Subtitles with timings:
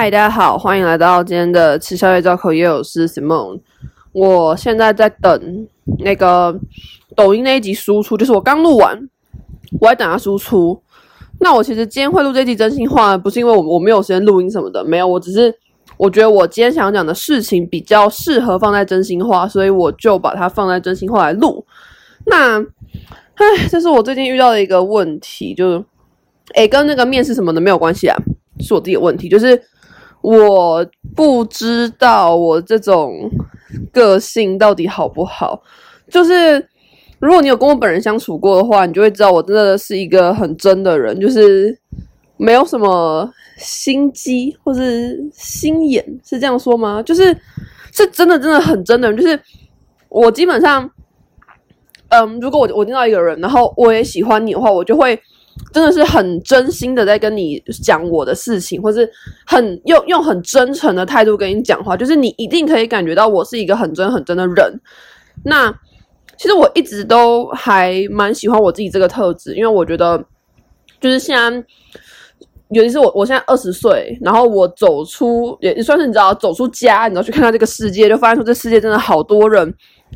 [0.00, 3.60] 嗨，大家好，欢迎来到今天的吃宵夜造口业，我是 Simon。
[4.12, 6.58] 我现在在等那个
[7.14, 8.98] 抖音那一集输出，就是我刚录完，
[9.78, 10.82] 我在等它输出。
[11.38, 15.54] 那我其实今天会录这集真心话，不是因为我我没有时间录音什么的，没有，我只是
[15.98, 21.62] 我觉得我今天想讲的事情比较适合放在真心话，所以我就把它放在真心话来录。
[22.24, 22.58] 那，
[23.34, 25.84] 唉，这是我最近遇到的一个问题，就是，
[26.54, 28.16] 诶，跟那个面试什么的没有关系啊。
[28.62, 29.58] 是我自己的问题，就是
[30.22, 33.30] 我不知道我这种
[33.92, 35.62] 个性到底好不好。
[36.08, 36.66] 就是
[37.18, 41.78] 如果你有跟我本人相处过的话，你就会知道我真的是一个很真的人，就是
[42.36, 47.02] 没有什么心机或是心眼，是这样说吗？
[47.02, 47.36] 就是
[47.92, 49.20] 是真的，真的很真的人。
[49.20, 49.40] 就是
[50.08, 50.90] 我基本上，
[52.08, 55.20] 嗯，如果我我见到一个人，然后我也喜欢你的话，我就会。
[55.72, 59.08] 真的是很真心的在跟你讲我的事情，或是
[59.46, 64.80] 很用用很真诚的态度跟你讲话，就是你一定可以感觉到我是一个很真很真的人。
[65.44, 65.72] 那
[66.36, 70.22] 其实我一直都还蛮喜欢我自己这个特质，因为我觉得
[71.00, 71.64] 就是现在，
[72.70, 79.72] 尤其是我我现在二十岁，然后我走出也算是你知道走出家，你知道去看到这个世界，就发现说这世界真的好多人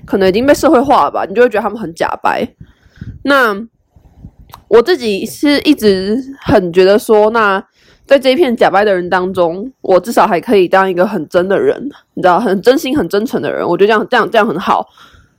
[0.06, 2.46] 可能已经被社会化了吧，你就会觉得他们很假白。
[3.22, 3.54] 那
[4.74, 7.64] 我自己是一直很觉得说，那
[8.06, 11.80] 在这一片假掰的人当中，我至少还可以当一个很真的人，
[12.14, 13.64] 你知道，很真心、很真诚的人。
[13.64, 14.84] 我觉得这样、这样、这样很好。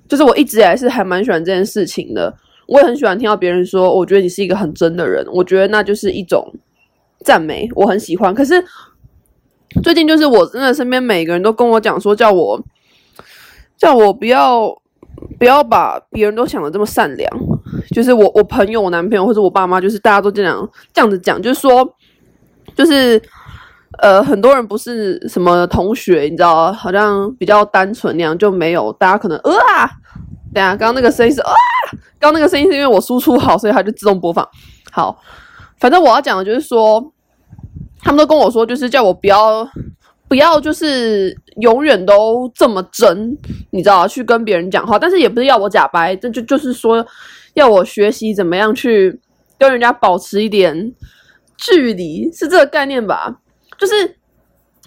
[0.07, 2.33] 就是我一直还是还蛮喜欢这件事情的。
[2.65, 5.25] 我也很喜欢听到别人说，我觉得你是一个很真的人。
[5.29, 6.49] 我觉得那就是一种
[7.25, 8.33] 赞美，我很喜欢。
[8.33, 8.63] 可是
[9.83, 12.63] 最近就是我真的身边每个人都跟我讲说，叫我
[13.75, 14.73] 叫我不要
[15.37, 17.29] 不要把别人都想得这么善良。
[17.91, 21.87] 就是我，我朋友，我男朋友或者我爸妈，就是大家都这样这样子讲，就是说，
[22.75, 23.21] 就是
[23.99, 29.89] 呃，很多人不是什么同学，你知道，好像比较单纯那样，就没有大家可能呃啊，
[30.53, 31.53] 等下刚刚那个声音是啊，
[32.19, 34.47] 刚刚那个声音是因为我输出好，所以它就自动播放。
[34.91, 35.17] 好，
[35.79, 37.13] 反正我要讲的就是说，
[38.01, 39.69] 他们都跟我说，就是叫我不要
[40.27, 43.37] 不要，就是永远都这么真，
[43.69, 47.05] 你知道，去跟别人讲话，但是也不是要我假掰，这就就是说。
[47.55, 49.19] 要我学习怎么样去
[49.57, 50.93] 跟人家保持一点
[51.57, 53.39] 距离，是这个概念吧？
[53.77, 54.17] 就是，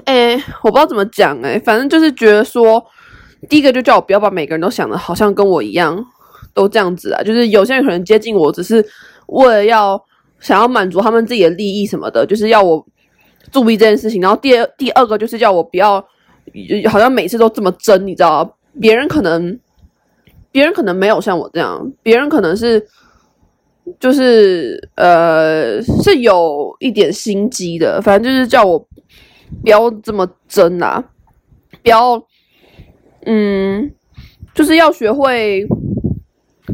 [0.05, 2.83] 哎，我不知道怎么讲，哎，反正就是觉得说，
[3.49, 6.03] 第一个就叫我不要把每个人都想的好像跟我一样，
[6.55, 7.23] 都这样子啊。
[7.23, 8.85] 就是有些人可能接近我，只是
[9.27, 10.01] 为了要
[10.39, 12.87] 想要满足他们自己的利益什么的，就是要我
[13.51, 14.21] 注意这件事情。
[14.21, 16.01] 然后第二第二个就是叫我不要，
[16.91, 19.59] 好像每次都这么真，你知道，别人可能。
[20.51, 22.85] 别人可能没有像我这样，别人可能是，
[24.01, 28.01] 就是呃，是有一点心机的。
[28.01, 31.05] 反正就是叫我不要这么真啊，
[31.83, 32.21] 不要，
[33.27, 33.91] 嗯，
[34.55, 35.67] 就是要学会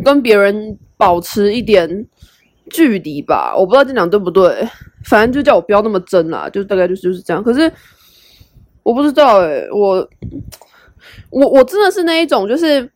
[0.05, 2.07] 跟别人保持一点
[2.71, 3.55] 距离吧。
[3.57, 4.67] 我不知道这样讲对不对，
[5.05, 7.43] 反正就叫我不要那么真啦，就大概就是就是这样。
[7.43, 7.71] 可是
[8.85, 10.09] 我不知道诶、我
[11.31, 12.89] 我我真的是那一种，就是。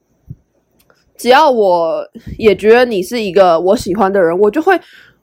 [1.19, 2.09] 只要我
[2.39, 4.81] 也觉得你是一个我喜欢的人，我就会，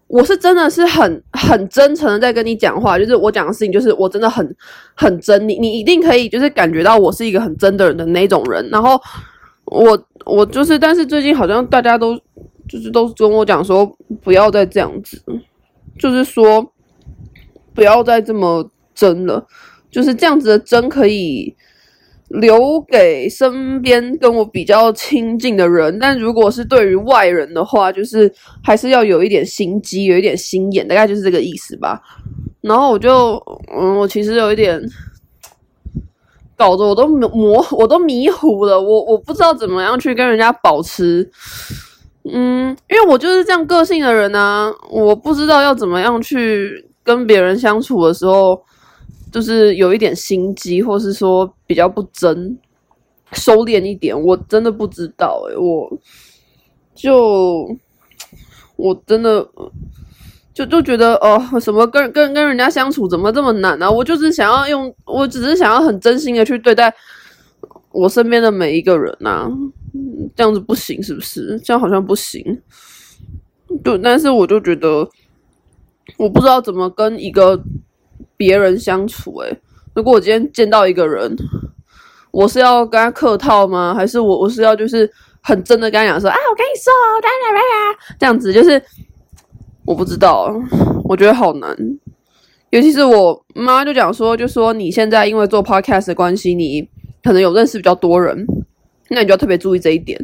[0.07, 4.55] 我是真的是很很真诚的在跟你讲话，就是我讲的事情，就是我真的很
[4.93, 8.69] 很真，你你一定可以就是感觉到我是一个很真的人的那种人。
[8.69, 9.01] 然后
[9.65, 12.15] 我我就是，但是最近好像大家都
[12.67, 13.89] 就是都跟我讲说，
[14.21, 15.23] 不要再这样子，
[15.97, 16.69] 就是说
[17.73, 19.47] 不要再这么真了，
[19.89, 21.55] 就是这样子的真可以。
[22.29, 28.31] 留给身边跟我比较亲近的人，但如果是对于外人的话，就是
[28.63, 32.01] 还是要有一点心机，有一点心眼，大概就是这个意思吧。
[32.61, 33.35] 然后我就，
[33.77, 34.81] 嗯，我其实有一点
[36.57, 41.29] 搞得我都模，我都迷糊了，我我不知道怎么样去跟人家保持，
[42.23, 48.59] 嗯，因为我就是这样个性的人啊，我不知道要怎么样去跟别人相处的时候。
[49.31, 52.57] 就是有一点心机，或是说比较不真，
[53.33, 55.99] 收敛一点，我真的不知道诶、我
[56.93, 57.67] 就
[58.77, 59.45] 我真的
[60.53, 63.91] 就就觉得哦，什么跟跟跟人家相处怎么这么难呢、啊？
[63.91, 66.93] 我就是想要用，我只是想要很真心的去对待
[67.91, 69.51] 我身边的每一个人呐、
[70.33, 71.59] 这样子不行是不是？
[71.59, 72.61] 这样好像不行，
[73.83, 75.09] 对，但是我就觉得
[76.17, 77.61] 我不知道怎么跟一个。
[78.37, 79.57] 别人相处，诶，
[79.93, 81.35] 如果我今天见到一个人，
[82.31, 83.93] 我是要跟他客套吗？
[83.93, 85.09] 还是我我是要就是
[85.41, 86.91] 很真的跟他讲说啊，我跟你说，
[87.21, 88.81] 来来来来，这样子就是
[89.85, 90.53] 我不知道，
[91.03, 91.77] 我觉得好难。
[92.71, 96.89] 尤其是我妈就讲说，就说你现在因为做 podcast 的关系，你
[97.23, 98.45] 可能有认识比较多人，
[99.09, 100.19] 那你就要特别注意这一点。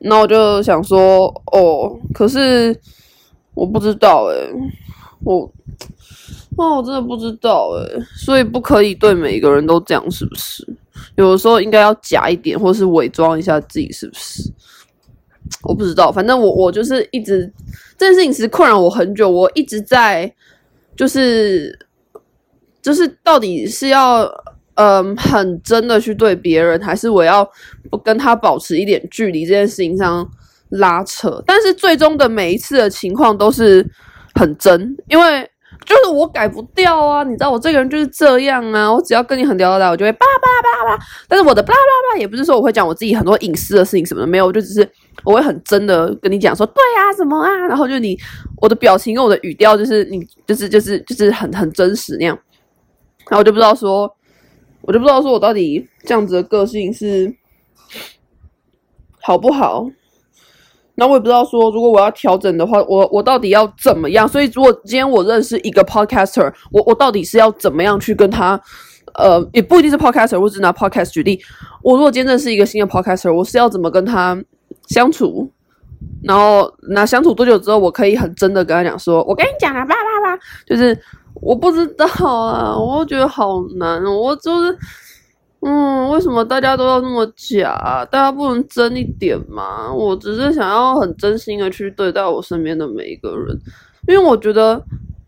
[0.00, 2.78] 那我就想说，哦，可是
[3.54, 4.50] 我不知道诶、
[5.24, 5.50] 我，
[6.60, 10.66] 哦，我真的不知道诶、所以不可以对每一个人都这样，是不是？
[11.16, 14.42] 有的时候应该要假一点，或是伪装一下自己，是不是？
[15.62, 17.50] 我不知道，反正我我就是一直
[17.96, 20.30] 这件事情其实困扰我很久，我一直在
[20.94, 21.76] 就是
[22.82, 24.30] 就是到底是要
[24.74, 27.48] 嗯很真的去对别人，还是我要
[27.90, 30.28] 不跟他保持一点距离这件事情上
[30.68, 33.84] 拉扯，但是最终的每一次的情况都是
[34.34, 35.50] 很真，因为。
[35.86, 41.06] 就是我改不掉啊，你知道我这个人就是这样啊，我只要跟你很聊得来，我就会巴拉巴拉巴拉巴拉。
[41.26, 44.88] 但是我的巴拉巴拉也不是说我会讲我自己很多隐私的事情什么的，没有，就只是
[45.24, 48.16] 我会很真的跟你讲说，对啊，什么啊，然后就你
[48.60, 52.38] 我的表情跟我的语调就是你就是就是就是很很真实那样，
[53.28, 54.14] 然后我就不知道说，
[54.82, 57.34] 我就不知道说我到底这样子的个性是
[59.20, 59.90] 好不好。
[61.00, 64.28] 那我也不知道说，如果我要调整的话，我我到底要怎么样？
[64.28, 68.60] 所以，如果今天我认识一个 podcaster，我我到底是要怎么样去跟他？
[69.14, 71.40] 呃，也不一定是 podcaster，我只拿 podcast 举例。
[71.82, 74.38] 我如果今天认识一个新的 podcaster，我是要怎么跟他
[74.88, 75.50] 相处？
[76.22, 80.94] 然后，那相处多久之后，我可以很真的跟他讲说，我跟你讲啊，叭叭叭，就是
[81.40, 84.76] 我不知道啊，我觉得好难，我就是。
[85.62, 88.06] 嗯，为什么大家都要那么假？
[88.10, 89.92] 大家不能真一点吗？
[89.92, 93.58] 我只是想要很真心的去对待我身边的每一个人，
[94.08, 94.82] 因为我觉得，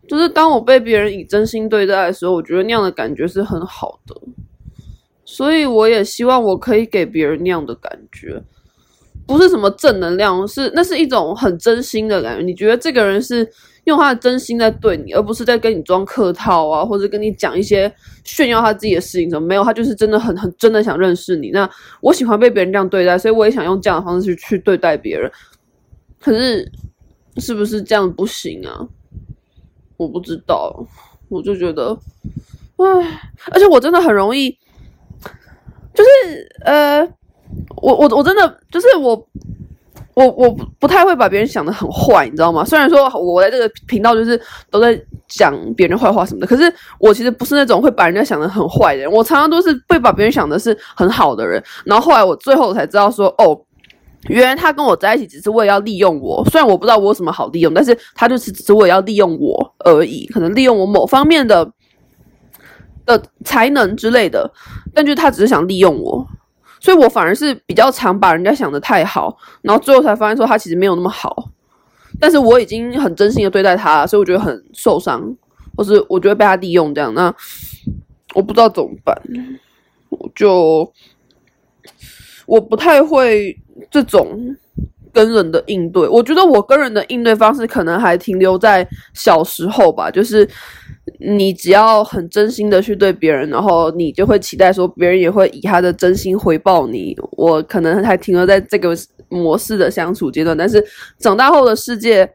[0.07, 4.15] 就是当我被别人以真心对待的时候，我觉得那样的感觉是很好的。
[5.23, 8.41] 所以我也希望我可以给别人那样的感觉，
[9.25, 12.43] 不是什么正能量，是那是一种很真心的感觉。
[12.43, 13.49] 你觉得这个人是？
[13.85, 17.93] 用他的真心在对你，而不是在跟你装客套啊，或者跟你讲一些
[18.23, 21.49] 炫耀他自己的事情什么没有，他就是真的很很真的想认识你。
[21.51, 25.29] 那我喜欢被别人这样对待，所以我也想用这样的方式去去对待别人。
[26.21, 26.71] 可是
[27.39, 28.87] 是不是这样不行啊？
[29.97, 30.73] 我不知道，
[31.27, 31.91] 我就觉得，
[32.77, 32.85] 唉，
[33.51, 34.49] 而且我真的很容易，
[35.93, 37.05] 就是呃，
[37.83, 39.27] 我我我真的就是我。
[40.15, 42.63] 我我不太会把别人想的很坏，你知道吗？
[42.63, 44.39] 虽然说我在这个频道就是
[44.69, 44.95] 都在
[45.27, 49.11] 讲别人坏话什么的，可是我其实不是那种会把人家想的很坏的人。
[49.11, 51.59] 我常常都是会把别人想的是很好的人。
[51.83, 53.59] 然后后来我最后才知道说，哦，
[54.27, 56.45] 原来他跟我在一起只是为了要利用我。
[56.51, 61.67] 虽然我不知道我有什么好利用，但是他就是只是为了要利用我而已，可能利用我某方面的
[63.03, 64.47] 的才能之类的，
[64.93, 66.23] 但就是他只是想利用我。
[66.83, 71.49] 所以我反而是比较常把人家想得太好，然后最后才发现说他其实没有那么好，
[72.19, 75.33] 但是我已经很真心的对待他，所以我觉得很受伤，
[75.77, 77.33] 或是我觉得被他利用这样，那
[78.33, 79.17] 我不知道怎么办，
[80.09, 80.91] 我就
[82.45, 83.57] 我不太会
[83.89, 84.53] 这种
[85.13, 90.45] 跟人的应对，我觉得我跟人的应对方式可能还停留在小时候吧，就是。
[91.19, 97.15] 你只要很真心的去对别人，然后你就会期待说别人也会以他的真心回报你。
[97.31, 98.97] 我可能还停留在这个
[99.29, 100.83] 模式的相处阶段，但是
[101.19, 102.29] 长大后的世界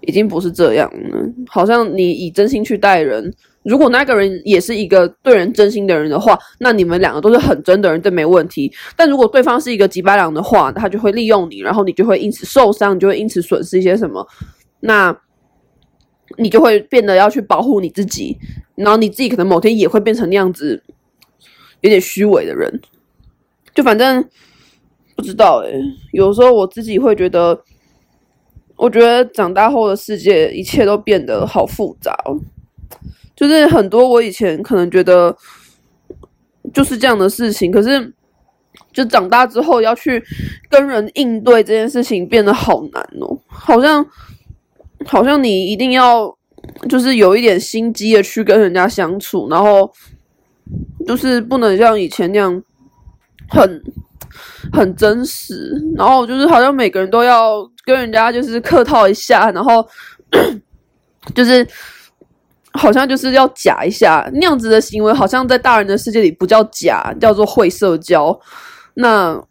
[0.00, 1.18] 已经不是这样了。
[1.46, 3.32] 好像你以真心去待人，
[3.62, 8.72] 如果那个人也是一个对人真心的人的话，那你们两个都是很真的人，这没问题。
[8.96, 14.26] 但如果对方是一个几百两的话，他就会利用你，然后你就会因此受伤，你就会因此损失一些什么。
[14.80, 15.16] 那。
[16.36, 18.36] 你就会变得要去保护你自己，
[18.74, 20.82] 然后你自己可能某天也会变成那样子，
[21.80, 22.80] 有点虚伪的人。
[23.74, 24.22] 就反正
[25.16, 25.80] 不知道诶，
[26.12, 27.62] 有时候我自己会觉得，
[28.76, 32.16] 我觉得长大后的世界一切都变得好复杂。
[33.34, 35.34] 就是很多我以前可能觉得
[36.74, 38.12] 就是这样的事情，可是
[38.92, 40.22] 就长大之后要去
[40.68, 44.06] 跟人应对这件事情变得好难哦，好像。
[45.06, 46.34] 好像你一定要
[46.88, 49.90] 就是有一点心机的去跟人家相处，然后
[51.06, 52.62] 就是不能像以前那样
[53.48, 53.82] 很
[54.72, 59.86] 很真实，然后就是好像每个人都要跟人家就是客套一下，然后
[61.34, 61.66] 就是
[62.72, 68.38] 好像就是要假一下那样子的行为，好像在大人的世界里不叫假，叫做会社交。
[68.94, 69.42] 那。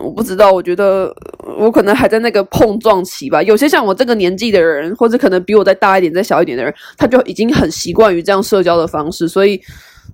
[0.00, 1.12] 我不知道，我觉得
[1.58, 3.42] 我可能还在那个碰撞期吧。
[3.42, 9.60] 有些像我这个年纪的人，或者可能比我再大一点、再小一点的人，他就已经很习惯于这样社交的方式，所以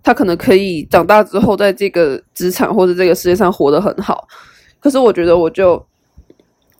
[0.03, 4.27] 他可能可以长大之后在这个职场或者这个世界上活得很好。
[4.81, 5.85] 可是我觉得，我就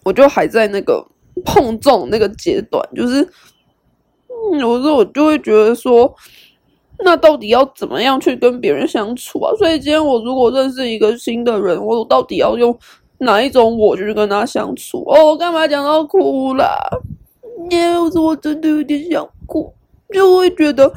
[0.03, 1.07] 我就还在那个
[1.45, 3.27] 碰撞那个阶段，就是，
[4.61, 6.15] 有时候我就会觉得说，
[6.99, 9.53] 那到底要怎么样去跟别人相处啊？
[9.59, 12.79] 所以今天我如果认识一个新的人，我到底要用
[13.19, 14.99] 哪一种我就是跟他相处？
[15.07, 16.77] 哦，我干嘛讲到哭啦？
[17.71, 19.73] 因为我真的有点想哭，
[20.13, 20.93] 就会觉得，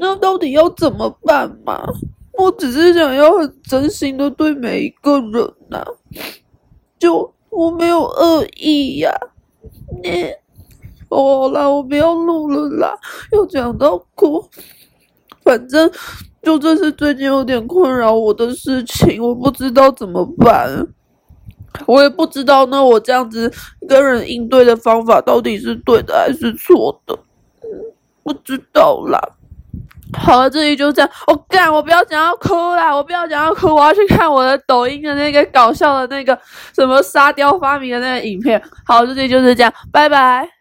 [0.00, 1.86] 那到底要怎么办嘛？
[2.32, 5.84] 我只是想要很真心的对每一个人呐、
[6.98, 9.30] 就我没有恶意呀、啊。
[10.02, 10.26] 你，
[11.08, 12.98] 好啦，我不要录了啦，
[13.30, 14.44] 又讲到哭。
[15.44, 15.88] 反正
[16.44, 20.86] 就这是最近有点困扰我的事情，我不知道怎么办。
[21.86, 23.52] 我也不知道，那我这样子
[23.88, 27.18] 跟人应对的方法到底是对的还是错的？
[28.22, 29.20] 不知道啦。
[30.16, 31.10] 好了，这里就这样。
[31.26, 32.94] 我、哦、干，我不要讲要哭啦！
[32.94, 36.38] 我不要讲要哭，我要去看我的抖音的那个搞笑的那个
[36.72, 38.62] 什么沙雕发明的那个影片。
[38.86, 40.53] 好，这里就是这样，拜拜。